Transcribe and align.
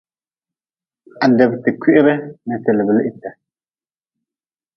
Adebte 1.23 1.69
kwihre 1.81 2.13
n 2.47 2.49
teliblite. 2.63 3.29